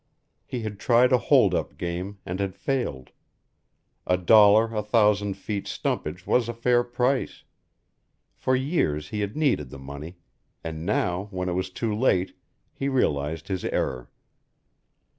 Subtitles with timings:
[0.47, 3.11] He had tried a hold up game and had failed;
[4.07, 7.43] a dollar a thousand feet stumpage was a fair price;
[8.33, 10.17] for years he had needed the money;
[10.63, 12.35] and now, when it was too late,
[12.73, 14.09] he realized his error.